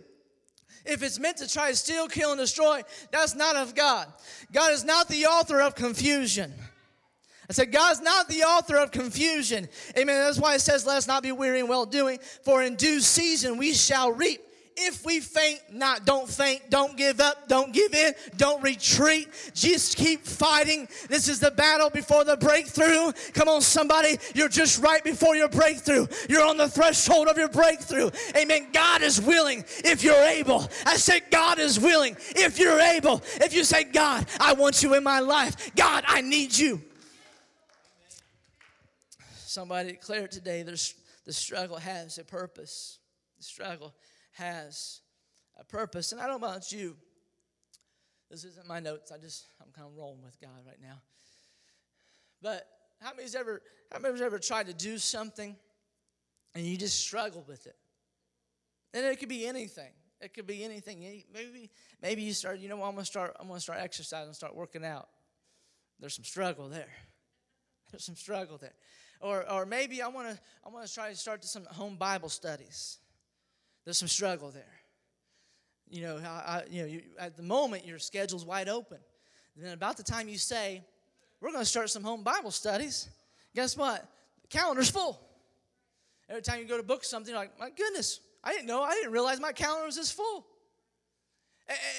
[0.83, 2.81] If it's meant to try to steal, kill, and destroy,
[3.11, 4.11] that's not of God.
[4.51, 6.53] God is not the author of confusion.
[7.49, 9.67] I said, God's not the author of confusion.
[9.97, 10.15] Amen.
[10.15, 12.99] That's why it says, Let us not be weary in well doing, for in due
[12.99, 14.41] season we shall reap.
[14.77, 19.27] If we faint not, don't faint, don't give up, don't give in, don't retreat.
[19.53, 20.87] Just keep fighting.
[21.09, 23.11] This is the battle before the breakthrough.
[23.33, 26.07] Come on, somebody, you're just right before your breakthrough.
[26.29, 28.11] You're on the threshold of your breakthrough.
[28.35, 28.67] Amen.
[28.71, 30.67] God is willing if you're able.
[30.85, 33.21] I said, God is willing if you're able.
[33.35, 36.81] If you say, God, I want you in my life, God, I need you.
[39.51, 40.95] Somebody declare today there's,
[41.25, 42.99] the struggle has a purpose.
[43.37, 43.93] The struggle
[44.31, 45.01] has
[45.59, 46.13] a purpose.
[46.13, 46.95] And I don't know about you.
[48.29, 49.11] This isn't my notes.
[49.11, 51.01] I just I'm kind of rolling with God right now.
[52.41, 52.65] But
[53.01, 55.57] how many's ever how many's ever tried to do something
[56.55, 57.75] and you just struggle with it?
[58.93, 59.91] And it could be anything.
[60.21, 61.01] It could be anything.
[61.33, 61.69] Maybe
[62.01, 65.09] maybe you start, you know, I'm gonna start I'm gonna start exercising, start working out.
[65.99, 66.93] There's some struggle there.
[67.91, 68.75] There's some struggle there.
[69.21, 72.29] Or, or maybe I want to I want to try to start some home Bible
[72.29, 72.97] studies.
[73.85, 74.63] There's some struggle there.
[75.89, 78.97] You know, I, you know, you, at the moment your schedule's wide open.
[79.55, 80.81] And then about the time you say,
[81.39, 83.09] "We're going to start some home Bible studies,"
[83.53, 84.07] guess what?
[84.41, 85.19] The calendar's full.
[86.29, 88.81] Every time you go to book something, you're like, "My goodness, I didn't know.
[88.81, 90.47] I didn't realize my calendar was this full."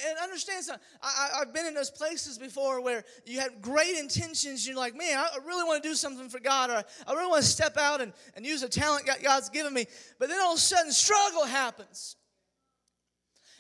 [0.09, 0.85] And understand something.
[1.03, 4.67] I, have been in those places before where you had great intentions.
[4.67, 7.43] You're like, man, I really want to do something for God, or I really want
[7.43, 9.87] to step out and, and use a talent God's given me.
[10.19, 12.17] But then all of a sudden, struggle happens.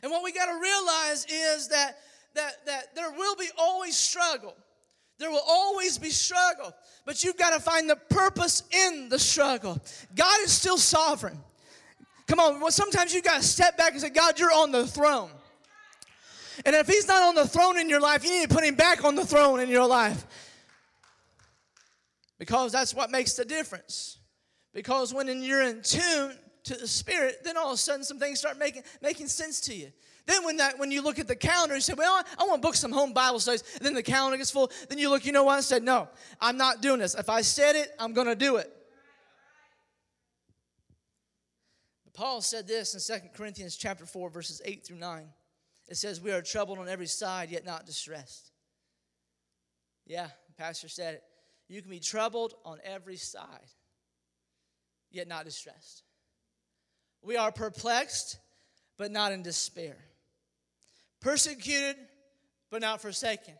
[0.03, 1.99] And what we got to realize is that,
[2.35, 4.55] that, that there will be always struggle.
[5.19, 6.75] There will always be struggle.
[7.07, 9.81] But you've got to find the purpose in the struggle.
[10.15, 11.39] God is still sovereign.
[12.27, 14.87] Come on, well, sometimes you've got to step back and say, God, you're on the
[14.87, 15.31] throne.
[16.65, 18.75] And if he's not on the throne in your life, you need to put him
[18.75, 20.27] back on the throne in your life.
[22.39, 24.19] Because that's what makes the difference.
[24.75, 28.39] Because when you're in tune to the Spirit, then all of a sudden some things
[28.39, 29.93] start making, making sense to you.
[30.27, 32.67] Then when that when you look at the calendar, you say, Well, I, want to
[32.67, 33.65] book some home Bible studies.
[33.77, 34.71] And then the calendar gets full.
[34.89, 35.59] Then you look, you know what?
[35.59, 36.09] I said, No,
[36.41, 37.15] I'm not doing this.
[37.15, 38.73] If I said it, I'm gonna do it.
[42.05, 45.29] But Paul said this in 2 Corinthians chapter 4, verses 8 through 9.
[45.89, 48.51] It says, We are troubled on every side, yet not distressed.
[50.07, 51.23] Yeah, Pastor said it.
[51.69, 53.71] You can be troubled on every side,
[55.11, 56.03] yet not distressed.
[57.23, 58.39] We are perplexed,
[58.99, 59.97] but not in despair.
[61.21, 61.97] Persecuted,
[62.71, 63.55] but not forsaken.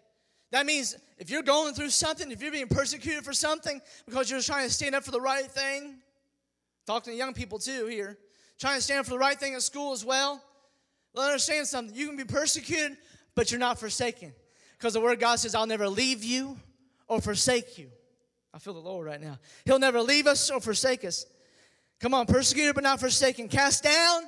[0.51, 4.43] That means if you're going through something, if you're being persecuted for something because you're
[4.43, 5.95] trying to stand up for the right thing,
[6.87, 8.19] talking to young people too here,
[8.59, 10.43] trying to stand up for the right thing at school as well,
[11.15, 11.95] let understand something.
[11.97, 12.97] You can be persecuted,
[13.35, 14.33] but you're not forsaken.
[14.79, 16.59] Because the word God says, I'll never leave you
[17.07, 17.89] or forsake you.
[18.55, 19.39] I feel the Lord right now.
[19.65, 21.27] He'll never leave us or forsake us.
[22.01, 24.23] Come on, persecuted but not forsaken, cast down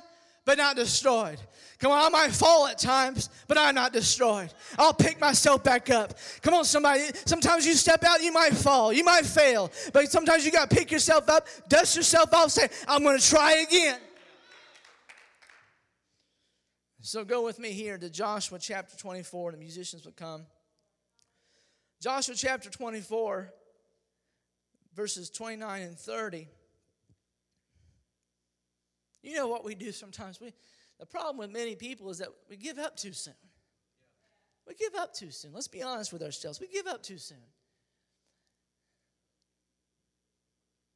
[0.45, 1.39] but not destroyed.
[1.79, 4.53] Come on, I might fall at times, but I'm not destroyed.
[4.77, 6.13] I'll pick myself back up.
[6.41, 7.03] Come on, somebody.
[7.25, 10.75] Sometimes you step out, you might fall, you might fail, but sometimes you got to
[10.75, 13.99] pick yourself up, dust yourself off, say, I'm going to try again.
[17.05, 19.51] So go with me here to Joshua chapter 24.
[19.51, 20.47] The musicians would come.
[22.01, 23.53] Joshua chapter 24,
[24.95, 26.47] verses 29 and 30.
[29.21, 30.41] You know what we do sometimes?
[30.41, 30.51] We,
[30.99, 33.35] the problem with many people is that we give up too soon.
[34.67, 35.53] We give up too soon.
[35.53, 36.59] Let's be honest with ourselves.
[36.59, 37.37] We give up too soon.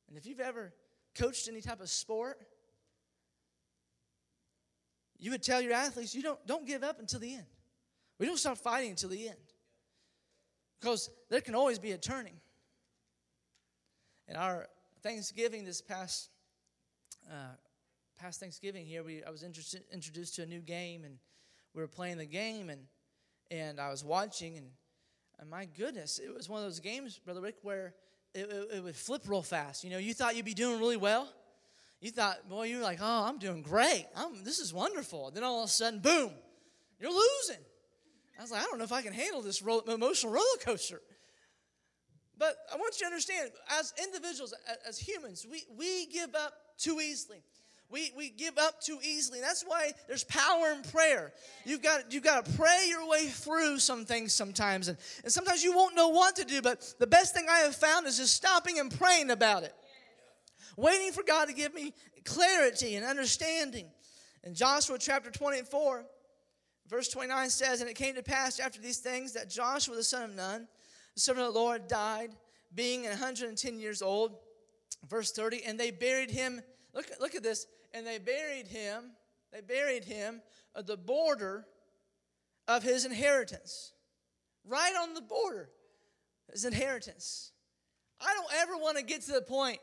[0.07, 0.73] And if you've ever
[1.13, 2.39] coached any type of sport,
[5.19, 7.45] you would tell your athletes, you don't, don't give up until the end.
[8.19, 9.37] We don't stop fighting until the end.
[10.79, 12.39] Because there can always be a turning.
[14.27, 14.67] In our
[15.01, 16.29] Thanksgiving this past
[17.29, 17.55] uh,
[18.17, 21.17] past Thanksgiving here, we I was introduced to a new game and
[21.73, 22.81] we were playing the game and
[23.51, 24.67] and I was watching and,
[25.39, 27.93] and my goodness, it was one of those games, Brother Rick, where
[28.33, 29.83] it, it, it would flip real fast.
[29.83, 31.27] You know, you thought you'd be doing really well,
[32.01, 34.05] you thought, boy, you were like, oh, I'm doing great.
[34.15, 35.31] I'm, this is wonderful.
[35.31, 36.31] Then all of a sudden, boom,
[36.99, 37.63] you're losing.
[38.37, 41.01] I was like, I don't know if I can handle this ro- emotional roller coaster.
[42.37, 46.53] But I want you to understand, as individuals, a- as humans, we, we give up
[46.77, 47.43] too easily.
[47.89, 49.39] We, we give up too easily.
[49.39, 51.33] and That's why there's power in prayer.
[51.65, 54.87] You've got, you've got to pray your way through some things sometimes.
[54.87, 57.75] And, and sometimes you won't know what to do, but the best thing I have
[57.75, 59.73] found is just stopping and praying about it.
[60.79, 63.87] Waiting for God to give me clarity and understanding.
[64.45, 66.05] In Joshua chapter 24,
[66.87, 70.23] verse 29 says, And it came to pass after these things that Joshua the son
[70.23, 70.69] of Nun,
[71.15, 72.29] the servant of the Lord, died,
[72.73, 74.37] being 110 years old.
[75.09, 76.61] Verse 30, and they buried him.
[76.93, 77.67] Look, look at this.
[77.93, 79.11] And they buried him,
[79.51, 80.41] they buried him
[80.77, 81.65] at the border
[82.69, 83.91] of his inheritance.
[84.65, 85.71] Right on the border,
[86.47, 87.51] of his inheritance.
[88.21, 89.79] I don't ever want to get to the point,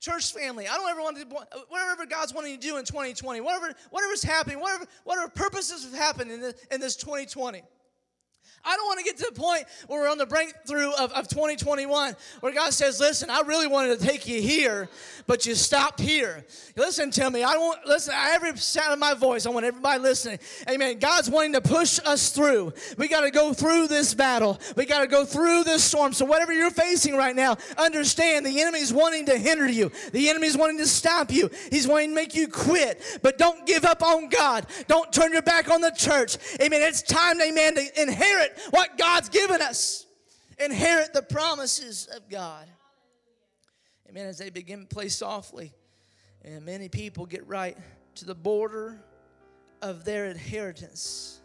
[0.00, 1.36] church family, I don't ever want to, do
[1.68, 6.30] whatever God's wanting to do in 2020, whatever, whatever's happening, whatever, whatever purposes have happened
[6.30, 7.62] in this, in this 2020.
[8.64, 11.28] I don't want to get to the point where we're on the breakthrough of, of
[11.28, 14.88] 2021 where God says, Listen, I really wanted to take you here,
[15.26, 16.44] but you stopped here.
[16.76, 17.42] Listen to me.
[17.42, 20.40] I want, listen, every sound of my voice, I want everybody listening.
[20.68, 20.98] Amen.
[20.98, 22.74] God's wanting to push us through.
[22.98, 26.12] We got to go through this battle, we got to go through this storm.
[26.12, 30.56] So, whatever you're facing right now, understand the enemy's wanting to hinder you, the enemy's
[30.56, 33.20] wanting to stop you, he's wanting to make you quit.
[33.22, 36.36] But don't give up on God, don't turn your back on the church.
[36.60, 36.82] Amen.
[36.82, 40.06] It's time, amen, to inherit what God's given us.
[40.58, 42.66] Inherit the promises of God.
[44.08, 44.26] Amen.
[44.26, 45.72] As they begin to play softly,
[46.44, 47.76] and many people get right
[48.16, 49.00] to the border
[49.80, 51.40] of their inheritance,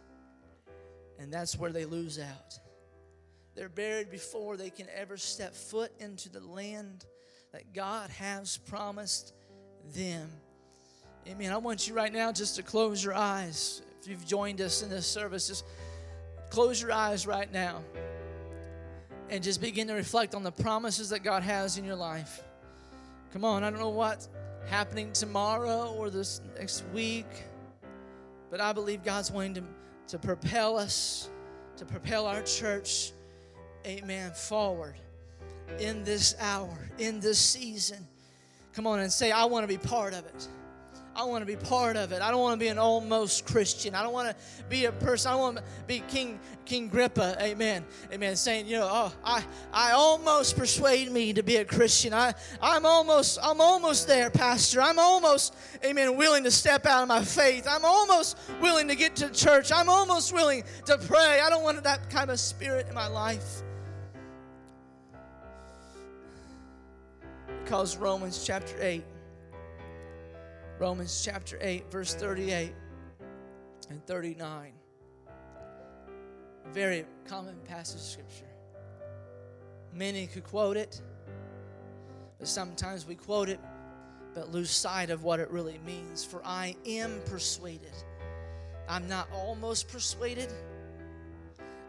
[1.19, 2.59] and that's where they lose out.
[3.55, 7.05] They're buried before they can ever step foot into the land
[7.53, 9.33] that God has promised
[9.93, 10.29] them.
[11.27, 11.53] Amen.
[11.53, 13.81] I want you right now just to close your eyes.
[14.01, 15.65] If you've joined us in this service, just
[16.55, 17.81] close your eyes right now
[19.29, 22.41] and just begin to reflect on the promises that God has in your life.
[23.33, 24.29] Come on, I don't know what's
[24.65, 27.25] happening tomorrow or this next week,
[28.49, 29.63] but I believe God's wanting to,
[30.07, 31.29] to propel us,
[31.75, 33.11] to propel our church,
[33.85, 34.95] amen, forward
[35.77, 38.07] in this hour, in this season.
[38.71, 40.47] Come on and say, I want to be part of it.
[41.15, 42.21] I want to be part of it.
[42.21, 43.95] I don't want to be an almost Christian.
[43.95, 45.31] I don't want to be a person.
[45.31, 47.37] I want to be King King Agrippa.
[47.39, 47.85] Amen.
[48.11, 48.35] Amen.
[48.35, 52.13] Saying, you know, oh, I I almost persuade me to be a Christian.
[52.13, 54.81] I I'm almost I'm almost there, Pastor.
[54.81, 55.55] I'm almost,
[55.85, 57.65] Amen, willing to step out of my faith.
[57.69, 59.71] I'm almost willing to get to church.
[59.71, 61.39] I'm almost willing to pray.
[61.41, 63.61] I don't want that kind of spirit in my life.
[67.63, 69.03] Because Romans chapter 8
[70.77, 72.73] Romans chapter 8, verse 38
[73.89, 74.73] and 39.
[76.73, 78.45] Very common passage of scripture.
[79.93, 81.01] Many could quote it,
[82.39, 83.59] but sometimes we quote it
[84.35, 86.25] but lose sight of what it really means.
[86.25, 87.93] For I am persuaded.
[88.87, 90.51] I'm not almost persuaded.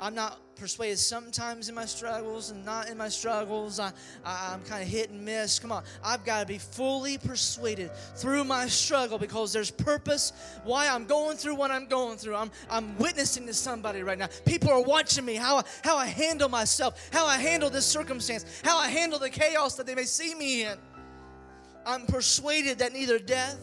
[0.00, 3.78] I'm not persuaded sometimes in my struggles and not in my struggles.
[3.78, 3.92] I,
[4.24, 5.58] I, am kind of hit and miss.
[5.58, 5.84] Come on.
[6.02, 10.32] I've got to be fully persuaded through my struggle because there's purpose
[10.64, 12.36] why I'm going through what I'm going through.
[12.36, 14.28] I'm, I'm witnessing to somebody right now.
[14.44, 18.78] People are watching me, how, how I handle myself, how I handle this circumstance, how
[18.78, 20.78] I handle the chaos that they may see me in.
[21.86, 23.58] I'm persuaded that neither death,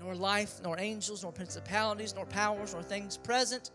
[0.00, 3.70] nor life, nor angels, nor principalities, nor powers, nor things present,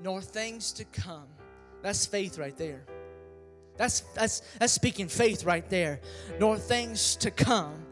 [0.00, 1.26] nor things to come.
[1.82, 2.84] That's faith right there.
[3.76, 6.00] That's, that's, that's speaking faith right there.
[6.38, 7.86] Nor things to come.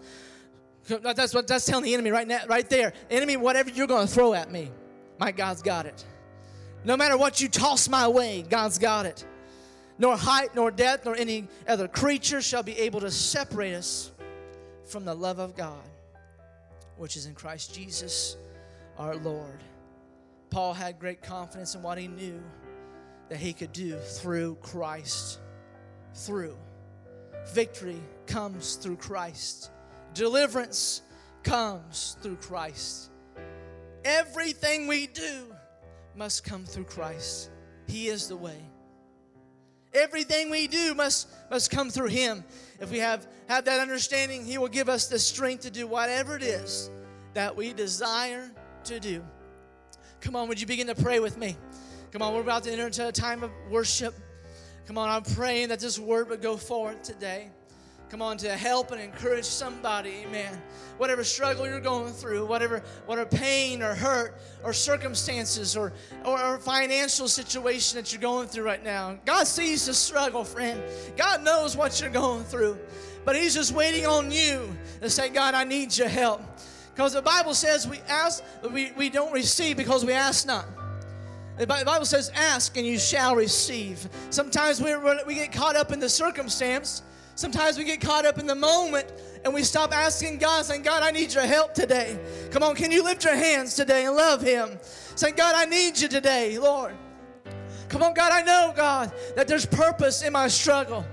[0.86, 2.92] That's what that's telling the enemy right now, right there.
[3.10, 4.70] Enemy, whatever you're going to throw at me,
[5.18, 6.04] my God's got it.
[6.84, 9.24] No matter what you toss my way, God's got it.
[9.98, 14.10] Nor height, nor depth, nor any other creature shall be able to separate us
[14.84, 15.88] from the love of God,
[16.96, 18.36] which is in Christ Jesus
[18.98, 19.62] our Lord.
[20.52, 22.38] Paul had great confidence in what he knew
[23.30, 25.40] that he could do through Christ.
[26.14, 26.58] Through.
[27.54, 29.70] Victory comes through Christ,
[30.12, 31.00] deliverance
[31.42, 33.10] comes through Christ.
[34.04, 35.54] Everything we do
[36.14, 37.48] must come through Christ.
[37.88, 38.58] He is the way.
[39.94, 42.44] Everything we do must, must come through Him.
[42.78, 46.36] If we have, have that understanding, He will give us the strength to do whatever
[46.36, 46.90] it is
[47.32, 48.50] that we desire
[48.84, 49.24] to do.
[50.22, 51.56] Come on, would you begin to pray with me?
[52.12, 54.14] Come on, we're about to enter into a time of worship.
[54.86, 57.50] Come on, I'm praying that this word would go forward today.
[58.08, 60.62] come on, to help and encourage somebody, amen.
[60.98, 65.92] Whatever struggle you're going through, whatever, whatever pain or hurt or circumstances or,
[66.24, 69.18] or, or financial situation that you're going through right now.
[69.24, 70.80] God sees the struggle, friend.
[71.16, 72.78] God knows what you're going through.
[73.24, 76.42] But He's just waiting on you to say, God, I need your help.
[76.94, 80.66] Because the Bible says we ask, we, we don't receive because we ask not.
[81.58, 84.08] The Bible says, ask and you shall receive.
[84.30, 84.94] Sometimes we,
[85.26, 87.02] we get caught up in the circumstance.
[87.34, 89.12] Sometimes we get caught up in the moment
[89.44, 92.18] and we stop asking God, saying, God, I need your help today.
[92.50, 94.78] Come on, can you lift your hands today and love Him?
[95.14, 96.94] Saying, God, I need you today, Lord.
[97.88, 101.04] Come on, God, I know, God, that there's purpose in my struggle.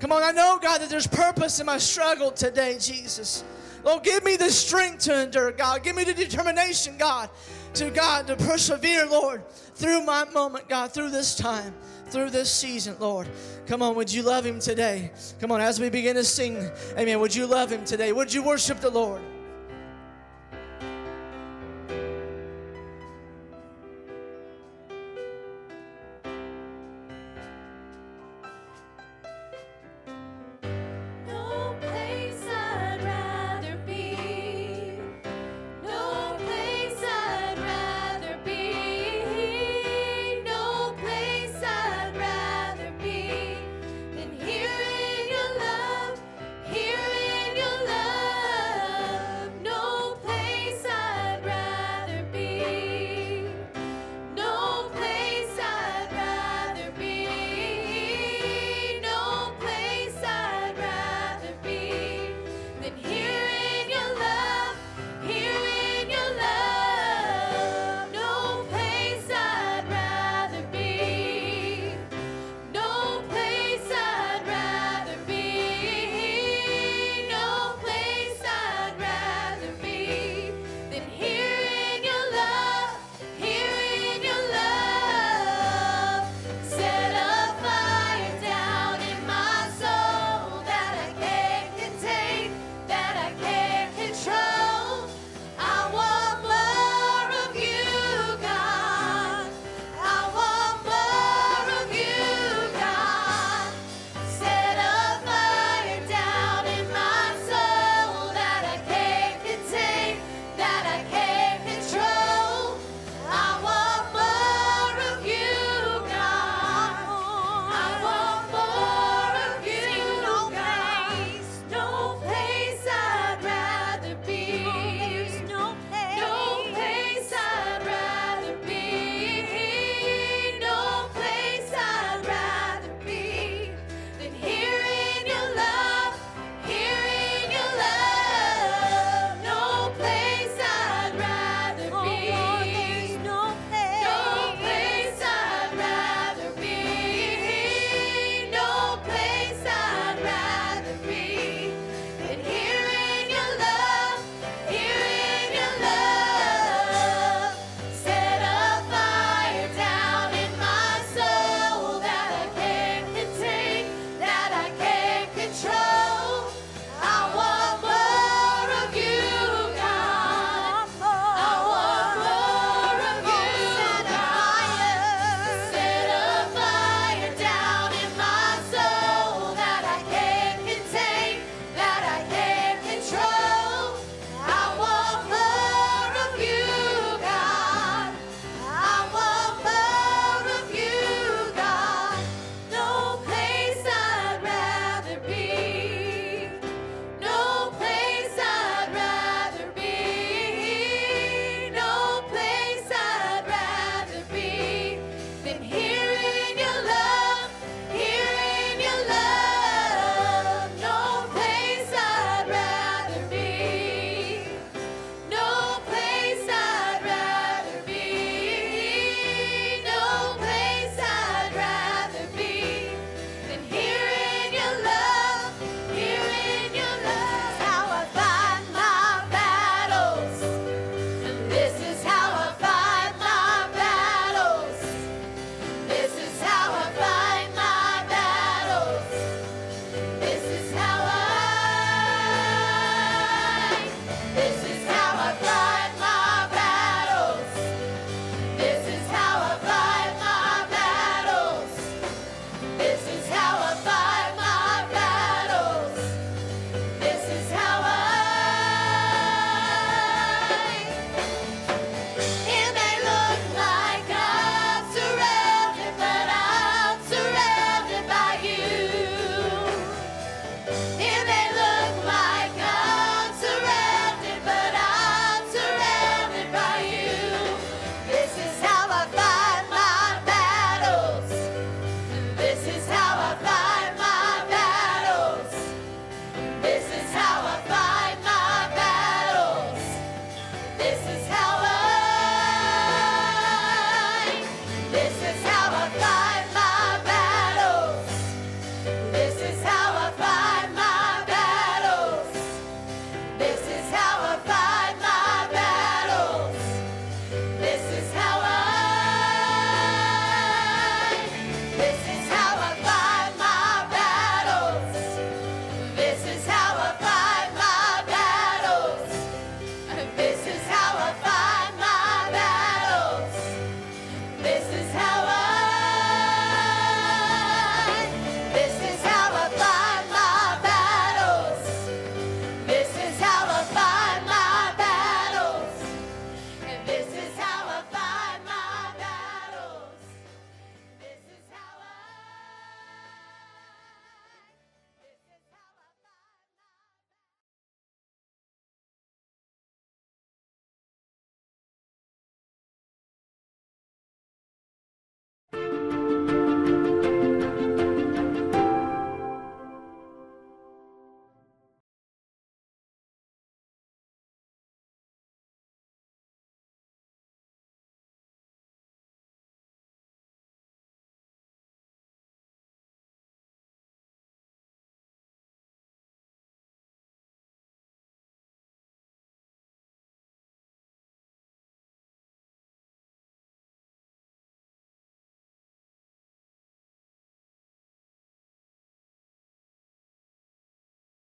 [0.00, 3.44] Come on, I know, God, that there's purpose in my struggle today, Jesus.
[3.84, 5.82] Lord, give me the strength to endure, God.
[5.82, 7.30] Give me the determination, God,
[7.74, 9.42] to God, to persevere, Lord,
[9.74, 11.74] through my moment, God, through this time,
[12.06, 13.28] through this season, Lord.
[13.66, 15.10] Come on, would you love Him today?
[15.40, 18.12] Come on, as we begin to sing, amen, would you love Him today?
[18.12, 19.22] Would you worship the Lord?